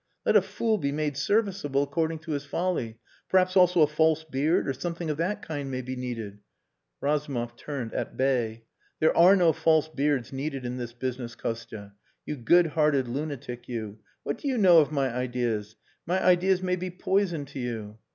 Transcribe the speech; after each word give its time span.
Let 0.25 0.35
a 0.35 0.41
fool 0.41 0.79
be 0.79 0.91
made 0.91 1.15
serviceable 1.15 1.83
according 1.83 2.17
to 2.21 2.31
his 2.31 2.43
folly. 2.43 2.97
Perhaps 3.29 3.55
also 3.55 3.81
a 3.83 3.87
false 3.87 4.23
beard 4.23 4.67
or 4.67 4.73
something 4.73 5.11
of 5.11 5.17
that 5.17 5.43
kind 5.43 5.69
may 5.69 5.83
be 5.83 5.95
needed. 5.95 6.39
"Razumov 7.01 7.55
turned 7.55 7.93
at 7.93 8.17
bay. 8.17 8.63
"There 8.99 9.15
are 9.15 9.35
no 9.35 9.53
false 9.53 9.87
beards 9.89 10.33
needed 10.33 10.65
in 10.65 10.77
this 10.77 10.93
business, 10.93 11.35
Kostia 11.35 11.93
you 12.25 12.35
good 12.35 12.65
hearted 12.69 13.07
lunatic, 13.07 13.69
you. 13.69 13.99
What 14.23 14.39
do 14.39 14.47
you 14.47 14.57
know 14.57 14.79
of 14.79 14.91
my 14.91 15.13
ideas? 15.15 15.75
My 16.07 16.19
ideas 16.19 16.63
may 16.63 16.77
be 16.77 16.89
poison 16.89 17.45
to 17.45 17.59
you." 17.59 17.99